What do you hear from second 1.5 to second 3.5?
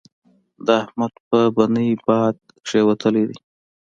بنۍ باد کېوتلی دی.